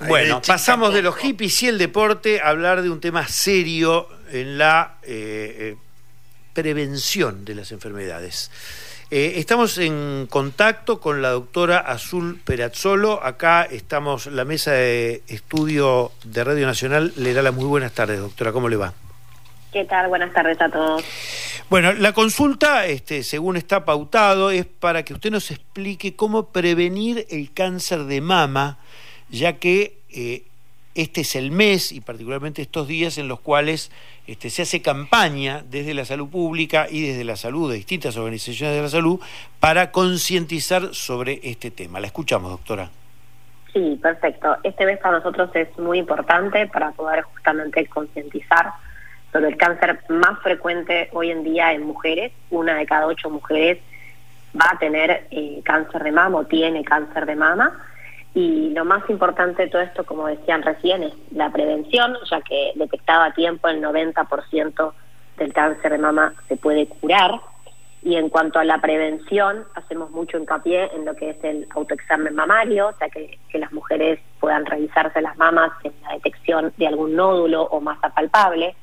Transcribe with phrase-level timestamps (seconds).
[0.00, 4.58] Bueno, pasamos de los hippies y el deporte a hablar de un tema serio en
[4.58, 5.76] la eh, eh,
[6.52, 8.50] prevención de las enfermedades.
[9.12, 13.22] Eh, estamos en contacto con la doctora Azul Perazzolo.
[13.22, 18.18] Acá estamos, la mesa de estudio de Radio Nacional le da las muy buenas tardes,
[18.18, 18.50] doctora.
[18.50, 18.94] ¿Cómo le va?
[19.72, 20.08] ¿Qué tal?
[20.08, 21.04] Buenas tardes a todos.
[21.70, 27.28] Bueno, la consulta, este, según está pautado, es para que usted nos explique cómo prevenir
[27.30, 28.78] el cáncer de mama
[29.30, 30.44] ya que eh,
[30.94, 33.90] este es el mes y particularmente estos días en los cuales
[34.26, 38.76] este, se hace campaña desde la salud pública y desde la salud de distintas organizaciones
[38.76, 39.20] de la salud
[39.60, 42.00] para concientizar sobre este tema.
[42.00, 42.90] La escuchamos, doctora.
[43.72, 44.56] Sí, perfecto.
[44.62, 48.70] Este mes para nosotros es muy importante para poder justamente concientizar
[49.32, 52.30] sobre el cáncer más frecuente hoy en día en mujeres.
[52.50, 53.78] Una de cada ocho mujeres
[54.54, 57.72] va a tener eh, cáncer de mama o tiene cáncer de mama
[58.34, 62.72] y lo más importante de todo esto, como decían recién, es la prevención, ya que
[62.74, 64.92] detectado a tiempo el 90%
[65.36, 67.40] del cáncer de mama se puede curar.
[68.02, 72.34] Y en cuanto a la prevención, hacemos mucho hincapié en lo que es el autoexamen
[72.34, 76.86] mamario, o sea, que, que las mujeres puedan revisarse las mamas en la detección de
[76.88, 78.74] algún nódulo o masa palpable.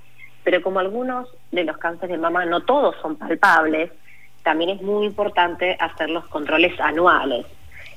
[0.44, 3.92] Pero como algunos de los cánceres de mama no todos son palpables,
[4.44, 7.46] también es muy importante hacer los controles anuales.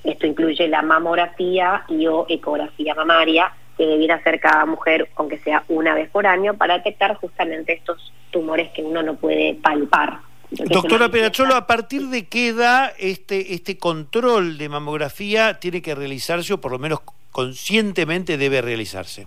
[0.05, 5.65] Esto incluye la mamografía y o ecografía mamaria que debiera hacer cada mujer, aunque sea
[5.69, 10.19] una vez por año, para detectar justamente estos tumores que uno no puede palpar.
[10.51, 16.53] Doctora Peracholo, ¿a partir de qué edad este, este control de mamografía tiene que realizarse
[16.53, 17.01] o por lo menos
[17.33, 19.27] conscientemente debe realizarse?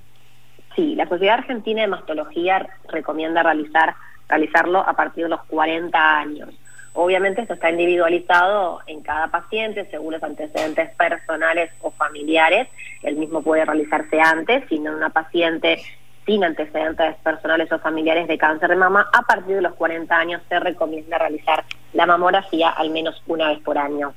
[0.75, 3.95] Sí, la Sociedad Argentina de Mastología recomienda realizar,
[4.30, 6.50] realizarlo a partir de los 40 años.
[6.99, 12.69] Obviamente esto está individualizado en cada paciente según los antecedentes personales o familiares.
[13.03, 15.79] El mismo puede realizarse antes, sino en una paciente
[16.25, 20.41] sin antecedentes personales o familiares de cáncer de mama, a partir de los 40 años
[20.49, 24.15] se recomienda realizar la mamografía al menos una vez por año.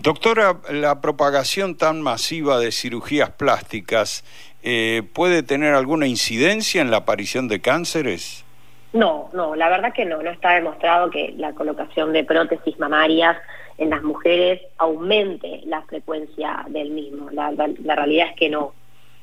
[0.00, 4.24] Doctora, la propagación tan masiva de cirugías plásticas
[4.64, 8.44] eh, puede tener alguna incidencia en la aparición de cánceres?
[8.92, 13.36] No, no, la verdad que no, no está demostrado que la colocación de prótesis mamarias
[13.76, 17.30] en las mujeres aumente la frecuencia del mismo.
[17.30, 17.50] La,
[17.94, 18.72] realidad es que no,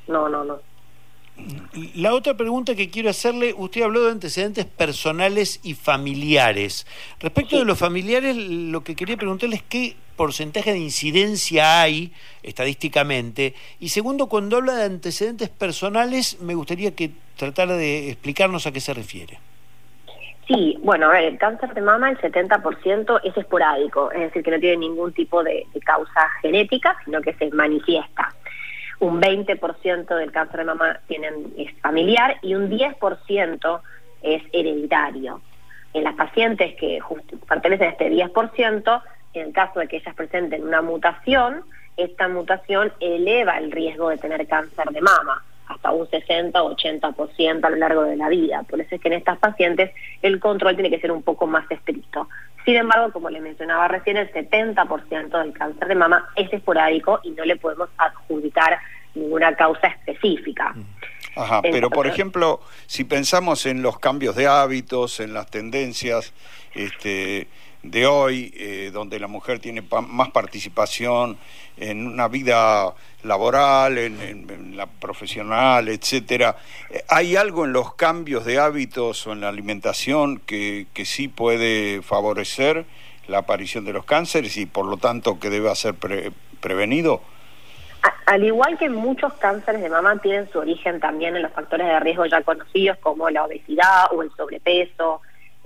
[0.08, 0.60] no, no, no.
[1.96, 6.88] La otra pregunta que quiero hacerle, usted habló de antecedentes personales y familiares.
[7.20, 13.54] Respecto de los familiares, lo que quería preguntarle es qué porcentaje de incidencia hay estadísticamente.
[13.82, 18.80] Y segundo, cuando habla de antecedentes personales, me gustaría que tratara de explicarnos a qué
[18.80, 19.40] se refiere.
[20.48, 24.52] Sí, bueno, a ver, el cáncer de mama, el 70% es esporádico, es decir, que
[24.52, 28.32] no tiene ningún tipo de, causa genética, sino que se manifiesta.
[29.00, 33.82] Un 20% del cáncer de mama tienen, es familiar y un 10%
[34.22, 35.42] es hereditario.
[35.94, 37.00] En las pacientes que
[37.48, 39.02] pertenecen a este 10%,
[39.34, 41.64] en el caso de que ellas presenten una mutación,
[41.98, 47.66] esta mutación eleva el riesgo de tener cáncer de mama hasta un 60 o 80%
[47.66, 48.64] a lo largo de la vida.
[48.64, 51.70] Por eso es que en estas pacientes el control tiene que ser un poco más
[51.70, 52.28] estricto.
[52.66, 57.32] Sin embargo, como le mencionaba recién, el 70% del cáncer de mama es esporádico y
[57.32, 58.80] no le podemos adjudicar
[59.14, 60.76] ninguna causa específica.
[61.36, 66.34] Ajá, pero por ejemplo, si pensamos en los cambios de hábitos, en las tendencias,
[66.74, 67.48] este,
[67.92, 71.38] de hoy, eh, donde la mujer tiene más participación
[71.78, 76.58] en una vida laboral, en, la profesional, etcétera.
[76.90, 81.28] Eh, ¿Hay algo en los cambios de hábitos o en la alimentación que, que sí
[81.28, 82.86] puede favorecer
[83.28, 85.96] la aparición de los cánceres y por lo tanto que debe ser
[86.60, 87.22] prevenido?
[88.26, 92.00] Al igual que muchos cánceres de mama tienen su origen también en los factores de
[92.00, 95.22] riesgo ya conocidos como la obesidad o el sobrepeso,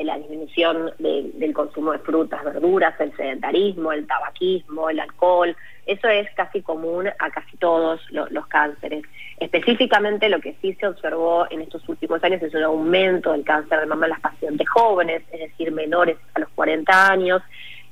[0.06, 5.56] la disminución del consumo de frutas, verduras, el sedentarismo, el tabaquismo, el alcohol.
[5.86, 9.04] Eso es casi común a casi todos los, cánceres.
[9.40, 13.80] Específicamente lo que sí se observó en estos últimos años es un aumento del cáncer
[13.80, 17.42] de mama en las pacientes jóvenes, es decir, menores a los 40 años.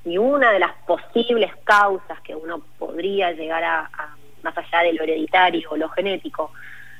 [0.05, 5.03] Y una de las posibles causas que uno podría llegar a más allá de lo
[5.03, 6.51] hereditario o lo genético,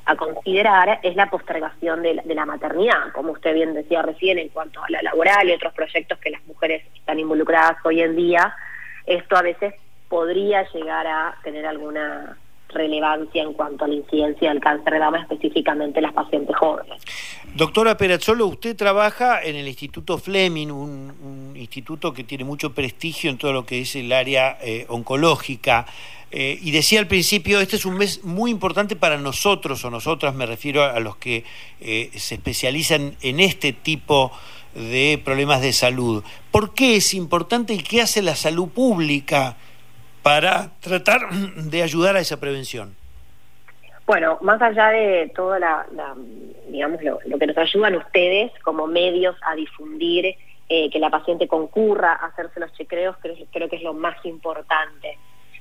[0.07, 4.81] a considerar es la postergación de la, maternidad, como usted bien decía recién, en cuanto
[4.81, 8.55] a la laboral y otros proyectos que las mujeres están involucradas hoy en día,
[9.05, 9.73] esto a veces
[10.07, 12.37] podría llegar a tener alguna
[12.69, 17.01] relevancia en cuanto a la incidencia del cáncer de mama, específicamente en las pacientes jóvenes.
[17.53, 23.37] Doctora Perazzolo, usted trabaja en el Instituto Fleming, un, instituto que tiene mucho prestigio en
[23.37, 25.85] todo lo que es el área eh, oncológica.
[26.31, 30.35] Eh, y decía al principio, este es un mes muy importante para nosotros o nosotras,
[30.35, 31.45] me refiero a, los que
[31.79, 34.31] eh, se especializan en este tipo
[34.73, 36.23] de problemas de salud.
[36.51, 39.55] ¿Por qué es importante y qué hace la salud pública
[40.21, 42.95] para tratar de ayudar a esa prevención?
[44.05, 45.85] Bueno, más allá de todo la,
[46.69, 50.35] digamos, lo, que nos ayudan ustedes como medios a difundir
[50.69, 54.15] eh, que la paciente concurra a hacerse los chequeos, creo, creo que es lo más
[54.25, 55.17] importante.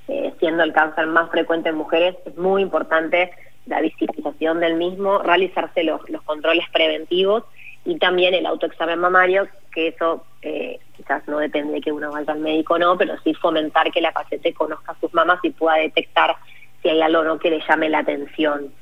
[0.08, 3.30] Eh, siendo el cáncer más frecuente en mujeres, es muy importante
[3.66, 7.44] la visibilización del mismo, realizarse los, los controles preventivos
[7.84, 12.32] y también el autoexamen mamario, que eso eh, quizás no depende de que uno vaya
[12.32, 15.76] al médico o no, pero sí fomentar que la paciente conozca sus mamas y pueda
[15.76, 16.36] detectar
[16.82, 18.72] si hay algo o no que le llame la atención.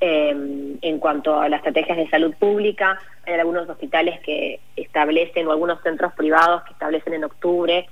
[0.00, 5.52] Em, en cuanto a las estrategias de salud pública, hay algunos hospitales que establecen, o
[5.52, 7.86] algunos centros privados que establecen en octubre,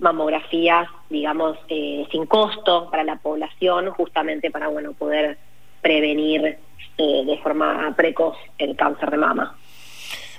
[0.00, 5.38] mamografías, digamos, eh, sin costo para la población, justamente para bueno poder
[5.80, 6.58] prevenir
[6.98, 9.56] eh, de forma precoz el cáncer de mama.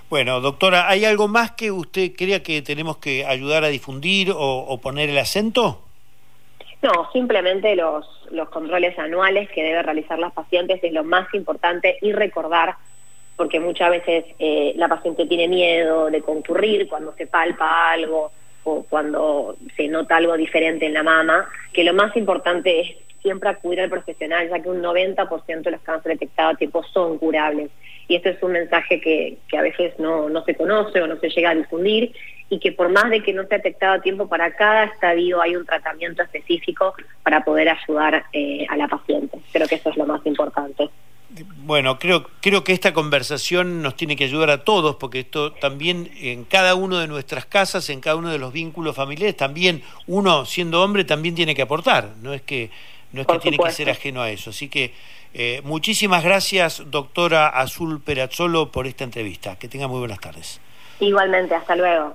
[0.10, 4.78] Bueno, doctora, ¿hay algo más que usted crea que tenemos que ayudar a difundir o,
[4.82, 5.84] poner el acento?
[6.82, 11.98] No, simplemente los, los controles anuales que deben realizar las pacientes es lo más importante
[12.02, 12.76] y recordar,
[13.38, 18.32] porque muchas veces eh, la paciente tiene miedo de concurrir cuando se palpa algo
[18.64, 23.50] o cuando se nota algo diferente en la mama, que lo más importante es siempre
[23.50, 27.70] acudir al profesional, ya que un 90% de los cánceres detectados a tiempo son curables.
[28.08, 31.18] Y este es un mensaje que, que a veces no, no se conoce o no
[31.18, 32.14] se llega a difundir
[32.50, 35.42] y que por más de que no se ha detectado a tiempo para cada estadio
[35.42, 36.94] hay un tratamiento específico
[37.24, 39.38] para poder ayudar eh, a la paciente.
[39.54, 40.90] Creo que eso es lo más importante.
[41.72, 46.12] Bueno, creo, creo que esta conversación nos tiene que ayudar a todos, porque esto también
[46.20, 50.44] en cada uno de nuestras casas, en cada uno de los vínculos familiares, también uno
[50.44, 52.72] siendo hombre también tiene que aportar, no es que,
[53.14, 54.50] no es que tiene que ser ajeno a eso.
[54.50, 54.94] Así que
[55.34, 59.56] eh, muchísimas gracias, doctora Azul Perazzolo, por esta entrevista.
[59.56, 60.60] Que tenga muy buenas tardes.
[61.00, 62.14] Igualmente, hasta luego.